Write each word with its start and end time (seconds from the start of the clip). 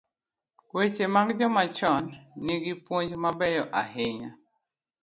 Weche 0.75 1.05
mag 1.15 1.29
joma 1.39 1.63
chon 1.77 2.05
gi 2.09 2.15
nigi 2.45 2.73
puonj 2.85 3.11
mabeyo 3.23 3.63
ahinya. 3.81 4.31